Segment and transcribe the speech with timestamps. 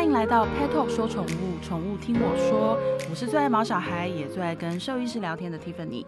[0.00, 2.78] 欢迎来到 Pet Talk 说宠物，宠物听我说。
[3.10, 6.06] 我是最爱毛小孩，也最爱跟兽医师聊天的 Tiffany。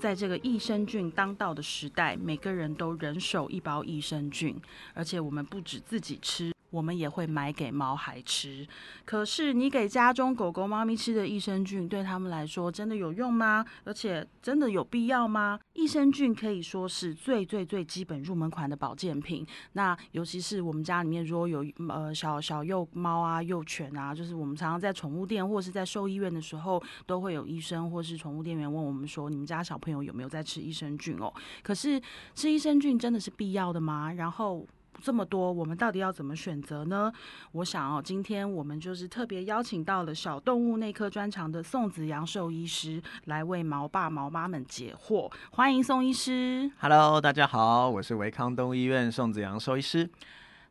[0.00, 4.58] 在这个益生菌当道的时代，每个人都人手一包益生菌，
[4.94, 6.51] 而且我们不止自己吃。
[6.72, 8.66] 我们也会买给猫孩吃，
[9.04, 13.62] 可是你给家中狗狗、猫咪吃的益生菌，对他们来说真的有用吗？
[13.84, 15.60] 而且真的有必要吗？
[15.74, 19.46] 益生菌可以说是最最最基本入门款的保健品。
[19.74, 31.30] 那尤其是我们家里面如果有呃小小幼猫啊、幼犬啊，就是我们常常在宠物店或是在兽医院的时候，都会有医生或是宠物店员问我们说：你们家小朋友有没有在吃益生菌哦？
[31.62, 32.00] 可是
[32.34, 34.14] 吃益生菌真的是必要的吗？
[34.14, 34.66] 然后。
[35.00, 37.12] 这么多，我们到底要怎么选择呢？
[37.52, 45.30] 我想哦，今天我们就是特别邀请到了小动物内科专长的宋子阳兽医师来为毛爸毛妈们解惑。
[45.50, 46.70] 欢迎宋医师。
[46.78, 50.08] Hello，大家好，我是维康东医院宋子阳兽医师。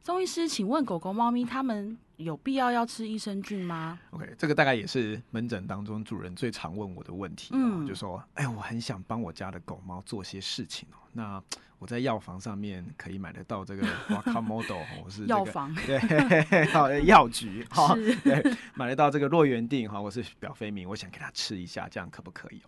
[0.03, 7.51] 宋医师，请问狗狗、猫咪它们有必要要吃益生菌吗？OK，这个大概也是门诊当中主人最常问我的问题。
[7.53, 11.43] 嗯，就说，哎，我很想帮我家的狗猫做些事情哦，那。
[11.81, 15.97] 我在药房上面可以买得到这个瓦卡莫豆， 或是药房对，
[16.69, 22.61] 好药局好， 对，买得到这个洛元定哈，我是表飞明，我想给他吃一下，这样可不可以？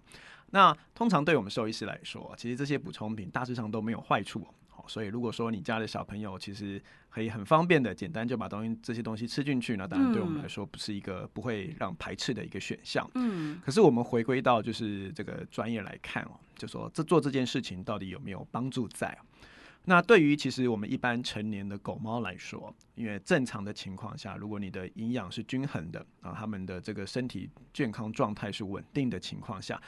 [0.54, 4.48] 那通常对我们兽医师来说，其实这些补充品大致上都没有坏处。
[4.86, 13.10] 所以，如果说你家的小朋友其实可以很方便的、简单就把东西这些东西吃进去，那当然对我们来说不是一个不会让排斥的一个选项。
[13.16, 19.18] 嗯，可是我们回归到就是这个专业来看哦，就说这做这件事情到底有没有帮助在？
[19.86, 29.82] 那对于其实我们一般成年的狗猫来说，因为正常的情况下，如果你的营养是均衡的啊，他们的这个身体健康状态是稳定的情况下，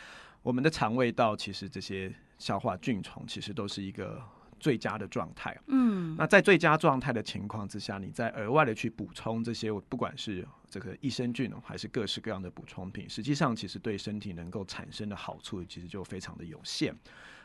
[0.45, 4.21] 我们的肠胃道其实这些消化菌虫其实都是一个。
[4.57, 16.95] 最佳的状态，嗯，那在最佳状态的情况之下，你再额外的去补充这些，不管是这个益生菌还是各式各样的补充品，实际上其实对身体能够产生的好处其实就非常的有限。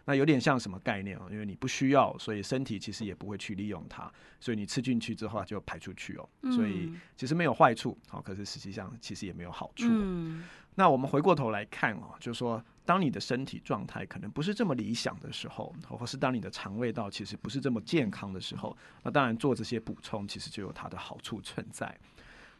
[0.04, 1.26] 那有点像什么概念啊？
[1.30, 6.26] 因为你不需要，所以身体其实也不会去利用它，所以你吃进去之后就排出去哦。
[6.52, 9.88] 所以其实没有坏处，好，可是实际上其实也没有好处。
[9.90, 10.44] 嗯
[10.76, 21.96] 那我们回过头来看哦，就是说，当你的身体状态可能不是这么理想的时候，或是当你的肠胃道其实不是这么健康的时候，那当然做这些补充其实就有它的好处存在。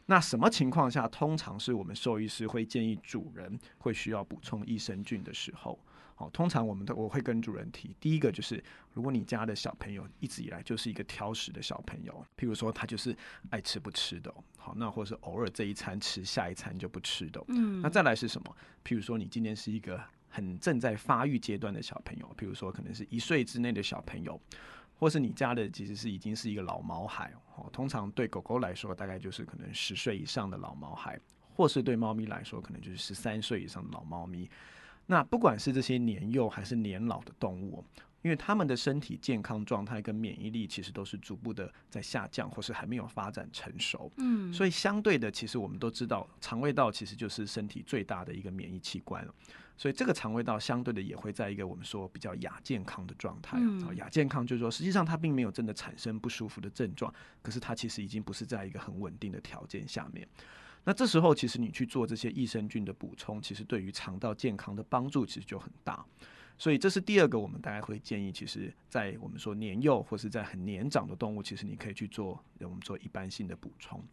[0.05, 5.77] 那什么情况下，通常是我们兽医师会建议主人会需要补充益生菌的时候？
[6.21, 13.15] 好，通常我们都我会跟主人提，第一个就是，如果你家的小朋友一直以来就是一个挑食的小朋友，譬如说他就是
[13.49, 18.55] 爱吃不吃的，好，那或者是偶尔这一餐吃，下一餐就不吃的，嗯，那再来是什么？
[18.85, 19.99] 譬如说你今天是一个
[20.29, 24.39] 很正在发育阶段的小朋友，譬如说可能是一岁之内的小朋友，
[24.99, 31.19] 或是你家的其实是已经是一个老毛孩，哦，通常对狗狗来说大概就是可能十岁以上的老毛孩，
[31.55, 34.47] 或是对猫咪来说可能就是十三岁以上的老猫咪。
[35.11, 37.83] 那不管是这些年幼还是年老的动物，
[38.21, 44.09] 因为他们的身体健康状态跟免疫力其实都是逐步的在下降，或是还没有发展成熟。
[44.15, 49.27] 嗯，所以相对的，其实我们都知道，肠胃道其实就是身体最大的一个免疫器官
[49.75, 53.57] 所以这个肠胃道相对的也会在一个我们说比较亚健康的状态。
[53.57, 60.25] 啊，亚健康就是说，实际上它并没有真的产生不舒服的症状，可是它其实已经不是在一个很稳定的条件下面。
[60.83, 66.05] 那这时候，其实你去做这些益生菌的补充，其实对于肠道健康的帮助其实就很大。
[66.57, 74.03] 所以这是第二个，我们大概会建议，其实，在我们说年幼或是在很年长的动物，其实你可以去做我们做一般性的补充。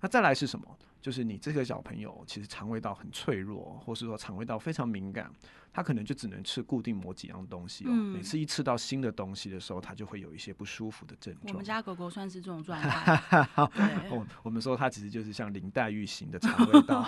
[0.00, 0.78] 那再来是什么？
[1.04, 5.30] 就是你这个小朋友其实肠胃道很脆弱，或是说肠胃道非常敏感，
[5.70, 7.90] 他可能就只能吃固定某几样东西哦。
[7.92, 11.48] 每次一吃到新的东西的时候，他就会有一些不舒服的症状。
[11.48, 13.46] 我们家狗狗算是这种状态。
[14.10, 17.04] 我我们说它其实就是像林黛玉型的肠胃道。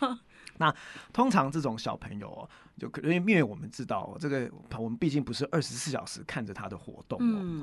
[0.58, 0.74] 那
[1.10, 7.18] 通常这种小朋友哦，就因为因为我们知道这个，我们毕竟不是二十四小时看着他的活动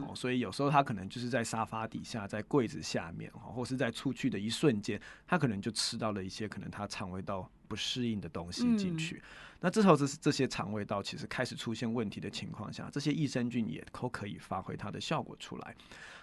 [0.08, 5.67] 哦，所以有时候他可能就是在沙发底下，在柜子下面哈，或是在出去的一瞬间，他可能就。
[5.68, 9.22] 就吃到了一些可能他肠胃道不适应的东西进去，
[9.60, 15.76] 那这时候这这些肠胃道其实开始出现问题的情况下，这些益生菌也都可以发挥它的效果出来。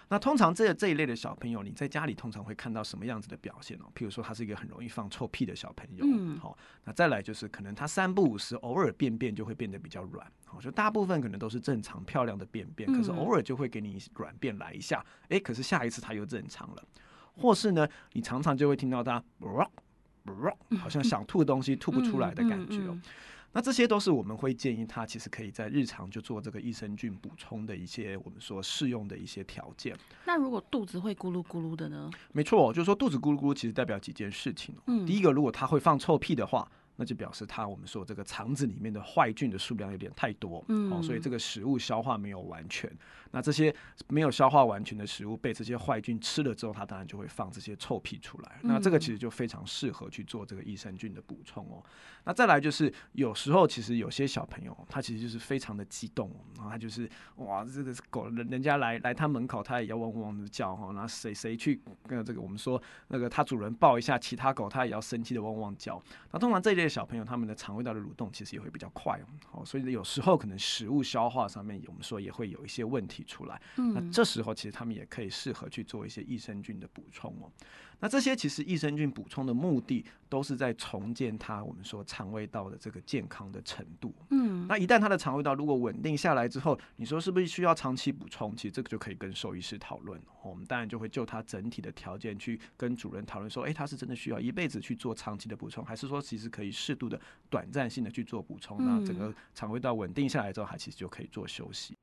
[0.07, 3.85] 那通常这这一类的小朋友，你在家里通常会看到什么样子的表现哦？
[3.93, 16.83] 譬如说他是一个很容易放臭屁的小朋友，嗯，好，那再来就是可能他三不五时偶尔便便就会变得比较软，好，就大部分可能都是正常漂亮的便便，可是偶尔就会给你软便来一下，哎，可是下一次他又正常了。
[17.37, 19.23] 或是呢，你常常就会听到他，
[20.79, 22.99] 好像想吐东西吐不出来的感觉哦。
[23.53, 29.95] 那这些都是我们会建议他其实可以在日常就做这个益生菌补充的一些我们说适用的一些条件。
[30.25, 32.09] 那如果肚子会咕噜咕噜的呢？
[32.33, 34.75] 没错，就是说肚子咕噜咕噜其实代表几件事情。
[34.87, 36.69] 嗯第一个，如果他会放臭屁的话。
[36.97, 42.91] 那就表示它我们说这个肠子里面的坏菌的数量有点太多，嗯哦，所以这个食物消化没有完全。
[43.31, 43.75] 那这些
[44.07, 48.59] 没有消化完全的食物被这些坏菌吃了之后，它当然就会放这些臭屁出来。
[48.61, 51.83] 那这个其实就非常适合去做这个益生菌的补充哦。
[52.23, 66.01] 那再来就是有时候其实有些小朋友他其实就是非常的激动，然后他就是哇这个狗人人家来来他门口他也要汪汪的叫哈，然后谁谁去跟这个我们说那个他主人抱一下其他狗，他也要生气的汪汪叫。
[66.31, 69.19] 那通常这一类小朋友他们的肠胃道的蠕动其实也会比较快
[69.51, 73.61] 哦，所以有时候可能食物消化上面我们说也会有一些问题出来。
[73.75, 77.51] 那这时候其实他们也可以适合去做一些益生菌的补充哦。
[77.99, 84.13] 那这些其实益生菌补充的目的都是在重建它我们说肠胃道的这个健康的程度。
[84.29, 88.55] 嗯，那一旦它的肠胃道如果稳定下来之后，你说是不是需要长期补充？
[88.55, 90.19] 其实这个就可以跟兽医师讨论。
[90.43, 97.19] 我们当然就会就它整体的条件去跟主人讨论说，哎，它是真的需要一辈子去做长期的补充，还是说其实可以适度的
[97.49, 98.77] 短暂性的去做补充？
[98.85, 101.97] 那整个肠胃道稳定下来之后，它其实就可以做休息。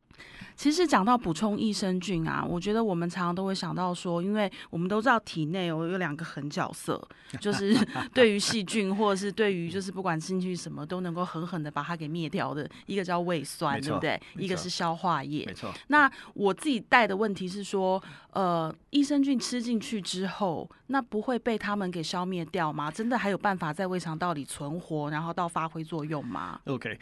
[0.57, 7.01] 其实讲到补充益生菌啊，我觉得我们常常都会想到说，因为我们都知道体内有有两个狠角色，
[7.41, 7.75] 就 是
[8.13, 14.21] 对于细菌或者是对于就是不管进去什么都能够狠狠的把它给灭掉的，一个叫胃酸，对不对？
[14.37, 15.53] 一个是消化液没。
[15.55, 15.73] 错。
[15.89, 18.03] 那我自己带的问题是说，
[18.33, 22.91] 呃，益生菌吃进去之后，那不会被他们给消灭掉吗？
[22.91, 26.99] 真的还有办法在胃肠道里存活，然后到发挥作用吗？OK，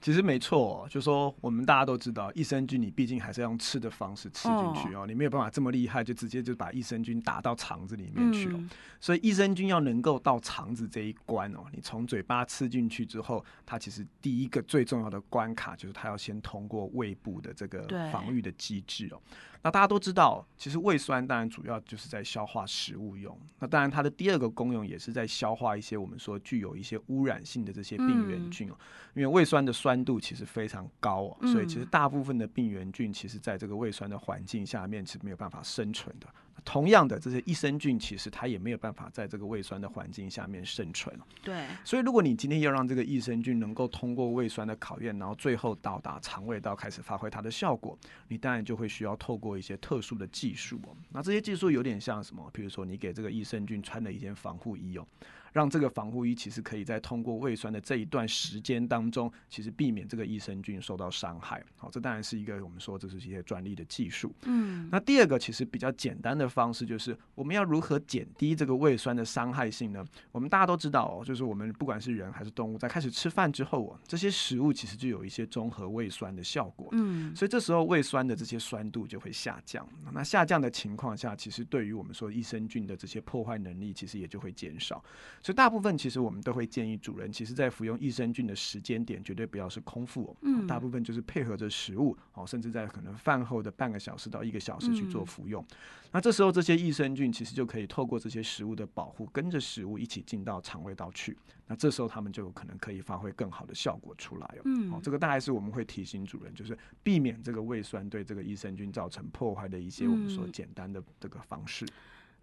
[0.00, 8.54] 其实没错、就说我们大家都知道，益生菌你毕竟还是要用吃的方式吃进去哦，你没有办法这么厉害，就直接就把益生菌打到肠子里面去哦。
[8.54, 8.70] 嗯
[9.02, 19.20] 所以益生菌要能够到肠子这一关哦，你从嘴巴吃进去之后，它其实第一个最重要的关卡就是它要先通过胃部的这个防御的机制哦。
[19.62, 23.38] 那大家都知道，其实胃酸当然主要就是在消化食物用。
[23.58, 28.74] 那当然它的第二个功用也是在消化一些我们说具有一些污染性的这些病原菌哦。
[29.14, 36.26] 因为胃酸的酸度其实非常高哦，所以其实大部分的病原菌其实在这个胃酸的环境下面是没有办法生存的。
[36.64, 41.14] 同样的，这些益生菌其实它也没有办法在这个胃酸的环境下面生存。
[41.42, 47.98] 对，所以，如果你今天要让这个益生菌能够通过胃酸的考验，然后最后到达肠胃道开始发挥它的效果，
[48.28, 50.96] 你当然就会需要透过一些特殊的技术哦。
[51.10, 52.48] 那这些技术有点像什么？
[52.52, 55.06] 比如说，你给这个益生菌穿了一件防护衣哦。
[55.52, 61.62] 让这个防护衣其实可以在通过胃酸的这一段时间当中，其实避免这个益生菌受到伤害。
[61.76, 64.32] 好，这当然是一个我们说这是一些专利的技术。
[64.42, 70.04] 嗯，那第二个其实比较简单的方式就是我们要如何减低这个胃酸的伤害性呢？
[70.32, 76.88] 我们大家都知道哦，就是我们不管是人还是动物，在开始吃饭之后哦，这些食物其实就有一些中和胃酸的效果。
[76.92, 79.86] 嗯，所以这时候胃酸的这些酸度就会下降。
[80.12, 85.02] 那下降的情况下，其实对于我们说益生菌的这些破坏能力，其实也就会减少。
[85.42, 95.64] 所以大部分其实我们都会建议主人，其实在服用益生菌的时间点绝对不要是空腹哦，嗯大部分就是配合着食物哦，甚至在可能饭后的半个小时到一个小时去做嗯服用。
[96.12, 101.36] 那这时候这些益生菌其实就可以透过这些食物的保护，跟着食物一起进到肠胃道去。
[101.66, 104.62] 那这时候他们就有可能可以发挥更好的效果出来哦。
[104.64, 111.86] 嗯哦，这个大概是我们会提醒主人，就是避免这个胃酸对这个益生菌造成破坏的一些我们说嗯简单的这个方式。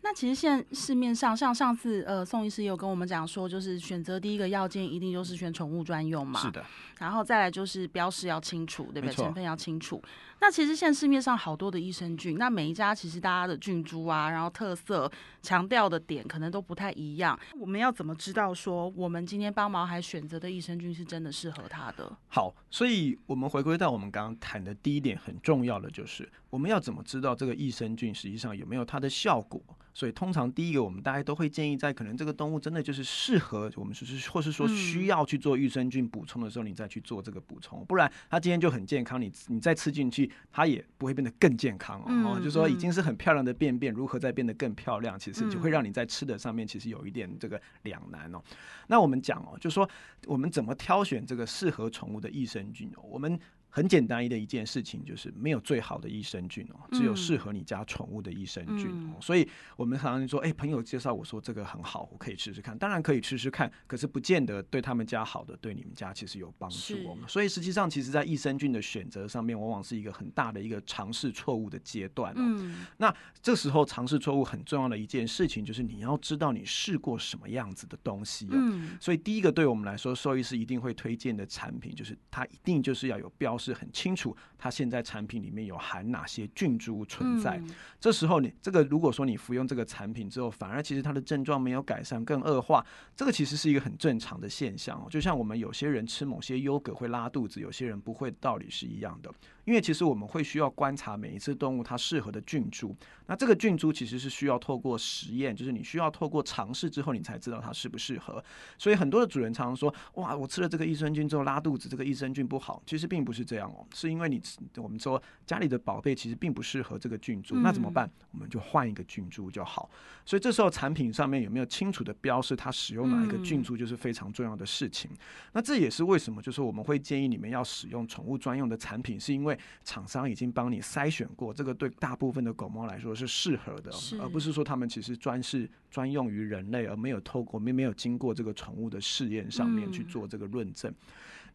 [0.08, 6.66] 那其实现在市面上，像上次呃宋医师也有跟我们讲说，就是选择第一个药件一定就是选宠物专用嘛，是的，
[7.00, 9.14] 然后再来就是标识要清楚，对不对？
[9.14, 10.02] 成分要清楚。
[10.40, 15.12] 那其实现在市面上好多的益生菌，那每一家其实大家的菌株啊，然后特色
[15.42, 17.38] 强调的点可能都不太一样。
[17.60, 22.10] 我们要怎么知道说我们今天帮毛孩选择的益生菌是真的适合他的？
[22.30, 29.62] 好，所以我们回归到我们刚刚谈的第一点，很重要的就是我们要怎么知道这个益生菌实际上有没有它的效果。
[29.98, 42.40] 所以通常第一个，我们大家都会建议，在可能这个动物真的就是适合我们就是或是说需要去做益生菌补充的时候，你再去做这个补充，不然它今天就很健康，你你再吃进去，它也不会变得更健康哦。
[42.40, 48.40] 就说已嗯经是很漂亮的便便，如何再变得更漂亮，其实就会嗯让你在吃的上面其实有一点这个两难哦。
[48.86, 49.90] 那我们讲哦，就说
[50.28, 53.40] 我们怎么挑选这个适合宠物的益生菌哦，我们。
[53.78, 59.22] 很简单的一件事情，就是没有最好的益生菌哦，只有适合你家宠物的益生菌哦。
[59.22, 62.76] 所以我们常常说，哎，朋友介绍我说这个很好，我可以吃吃看。
[62.76, 67.16] 当然可以吃吃看，可是不见得对他们家好的，对你们家其实有帮助哦。
[67.28, 72.76] 所以实际上，其实在益生菌的选择上面，往往是一个很大的一个尝试错误的阶段哦。
[72.98, 78.82] 那这时候尝试错误很重要的一件事情，就是你要知道你试过什么样子的东西哦。
[79.00, 87.62] 所以第一个对我们来说，兽医师一定会推荐的产品，就是它一定就是要有标示很清楚，它现在产品里面有含哪些菌株存在。
[88.00, 95.08] 这时候你这个如果说你服用这个产品之后，反而其实它的症状没有改善，更恶化，这个其实是一个很正常的现象哦。
[95.10, 99.32] 就像我们有些人吃某些优格会拉肚子，有些人不会，道理是一样的。
[99.68, 102.96] 因为其实我们会需要观察每一次动物它适合的菌株，
[103.26, 108.42] 那这个菌株其实是需要透过实验，就是你需要透过尝试之后，你才知道它适不适合。
[108.78, 114.42] 所以很多的主人常常说：“哇，我吃了这个益生菌之后拉肚子，这个益生菌不好。”其实并不是这样哦，是因为你
[114.78, 118.10] 我们说家里的宝贝其实并不适合这个菌株，那怎么办？
[118.32, 119.90] 我们就换一个菌株就好。
[120.26, 125.12] 所以这时候产品上面有没有清楚的标示它使用哪一个菌株，就是非常重要的事情。
[125.52, 129.57] 那这也是为什么，就是我们会建议你们要使用宠物专用的产品，是因为。
[129.84, 140.94] 厂商已经帮你筛选过，这个对大部分的狗猫来说是适合的，而不是说他们其实专是专用于人类，而没有透过没没有经过这个宠物的试验上面去做这个论证。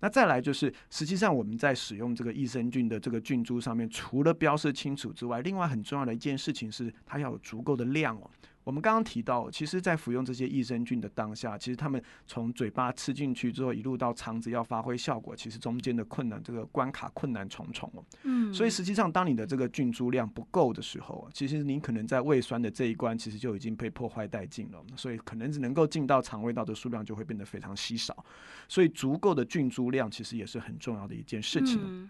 [0.01, 8.29] 那再来就是，实际上我们在使用这个益生菌的这个菌株上面，除了标示清楚之外，另外很重要的一件事情是，它要有足够的量哦。
[8.65, 18.05] 我们刚刚提到，其实，在服用这些益生菌的当下，其实他们从嘴巴吃进去之后，一路到肠子要发挥效果，其实中间的困难，这个关卡困难重重哦。
[18.23, 24.83] 嗯，所以实际上，当你的这个菌株量不够的时候，其实你可能在胃酸的这一关，其实就已经被破坏殆尽了。
[24.97, 28.25] 所以，可能只能够进到肠胃道的数量就会变得非常稀少。
[28.69, 32.09] 所以，足够的菌株量其实也是很重要的一件事情。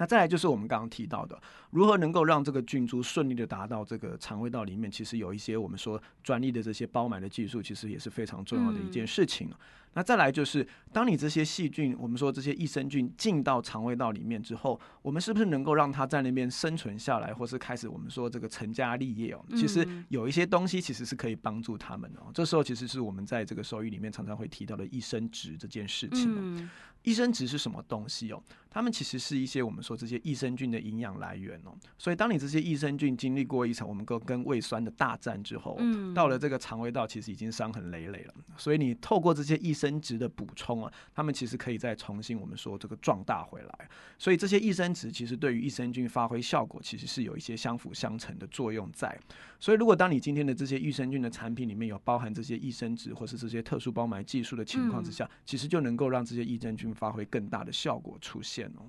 [0.00, 1.38] 那再来就是我们刚刚提到的，
[1.72, 9.50] 如何能够让这个菌株顺利的达到这个肠胃道里面，其实有一些我们说专利的这些包埋的技术，其实也是非常重要的一件事情。
[9.92, 19.44] 那再来就是，当你这些细菌，我们说这些益生菌进到肠胃道里面之后，我们是不是能够让它在那边生存下来，或是开始我们说这个成家立业哦？
[19.56, 22.30] 其实有一些东西其实是可以帮助他们哦。
[22.32, 26.70] 这时候其实是我们在这个收益里面常常会提到的益生值这件事情。
[27.02, 28.42] 益生值是什么东西哦？
[28.72, 31.74] 它们其实是一些我们说这些益生菌的营养来源哦。
[31.98, 38.34] 所以当你这些益生菌经历过一场我们跟跟胃酸的大战之后，嗯到了这个肠胃道，其实已经伤痕累累了。
[38.56, 43.88] 所以你透过这些益生值的补充啊，它们其实可以再重新我们说这个壮大回来。
[44.18, 49.18] 所以这些益生值其实对于益生菌发挥效果，其实是有一些相辅相成的作用在。
[49.58, 58.82] 所以如果当你今天的这些益生菌的产品里面有包含这些益生值或是这些特殊包埋技术的情况之下，其实就能够让这些益生菌发挥更大的效果出现哦。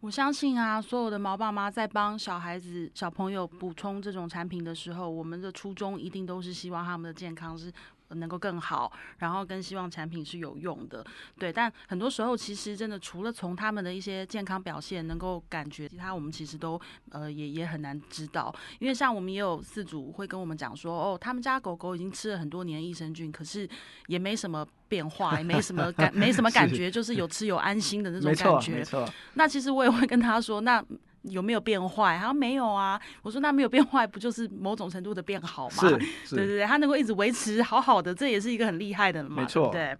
[0.00, 7.72] 我相信啊，所有的毛爸妈在帮小孩子、小朋友补充这种产品的时候，我们的初衷一定都是希望他们的健康是。
[8.14, 11.04] 能够更好，然后更希望产品是有用的，
[11.38, 11.52] 对。
[11.52, 18.54] 但很多时候，其实真的除了从他们的一些健康表现能够感觉，其他我们其实都呃也也很难知道。
[18.78, 23.68] 因为像我们也有四组会跟我们讲说，哦，他们家狗狗已经吃了很多年益生菌，可是
[24.06, 28.72] 也没什么变化，也没什么感，没什么 感觉，就是有吃有安心的那种感觉。
[28.76, 30.84] 没错，那其实我也会跟他说，那。
[31.22, 32.18] 有没有变坏？
[32.18, 33.00] 他说没有啊。
[33.22, 35.88] 我说那没有变坏，不就是某种程度的变好吗？
[35.88, 35.98] 对
[36.30, 39.42] 对对，他能够一直维持好好的，这也是一个很厉害的嘛。
[39.42, 39.82] 没错，对。
[39.82, 39.98] 对，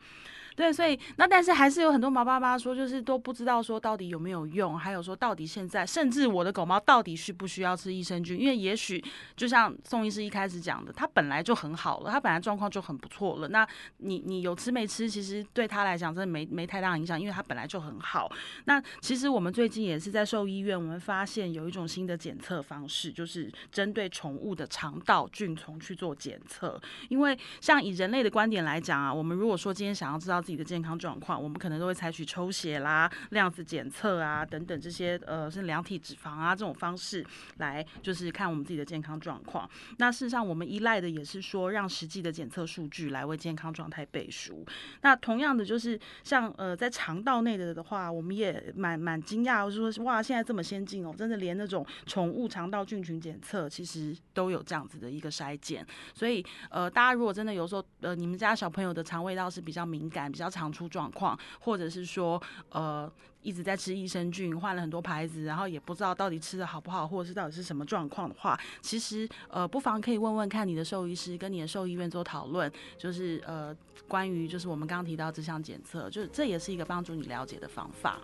[0.54, 8.38] 对所以那但是还是有很多毛爸爸说，就是都不知道说到底有没有用，还有说到底现在，甚至我的狗猫到底需不需要吃益生菌？
[8.38, 9.02] 因为也许
[9.36, 13.48] 就像宋医师一开始讲的，它本来就很好了，它本来状况就很不错了。
[13.48, 13.66] 那
[13.98, 18.30] 你你有吃没吃，其实对他来讲真的没没太大影响，因为它本来就很好。
[18.64, 26.80] 那其实我们最近也是在兽医院，我们发现有一种新的检测方式，就是针对宠物的肠道菌虫去做检测。
[27.08, 37.24] 因为像以人类的观点来讲啊，我们如果说今天想要知道自己的健康状况，我们可能都会采取抽血啦、量子检测啊等等这些呃是量体脂肪啊这种方式
[37.58, 39.68] 来就是看我们自己的健康状况。
[39.98, 44.64] 那事实上我们依赖的也是说让实际的检测数据来为健康状态背书。
[45.02, 55.86] 那同样的就是像呃在肠道内的的话，我们也蛮蛮惊讶，就是说哇现在这么先进哦，真的连那种宠物肠道菌群检测其实都有这样子的一个筛检。
[56.14, 63.08] 所以呃大家如果真的有时候呃你们家小朋友的肠胃道是比较敏感、比较常出状况或者是说呃
[63.42, 73.76] 一直在吃益生菌换了很多牌子然后也不知道到底吃的好不好或者是到底是什么状况的话其实呃不妨可以问问看你的兽医师跟你的兽医院做讨论就是呃
[74.08, 78.18] 关于就是我们刚刚提到这项检测就是这也是一个帮助你了解的方法。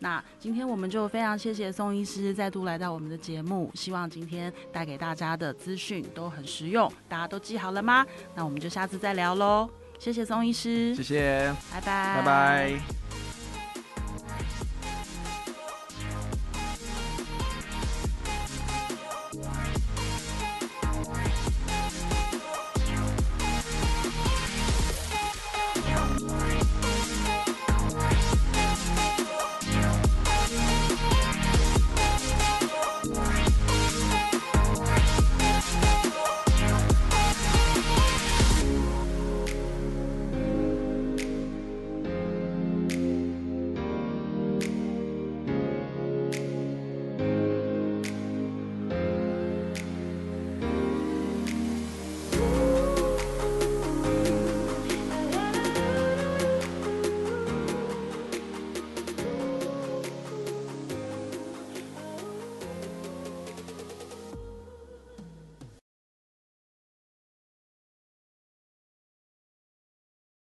[0.00, 8.06] 那今天我们就非常谢谢宋医师再度来到我们的节目希望今天带给大家的资讯都很实用大家都记好了吗？
[8.36, 10.94] 那我们就下次再聊喽谢谢宗医师。
[10.94, 11.54] 谢谢。
[11.72, 12.14] 拜拜。
[12.16, 12.97] 拜拜。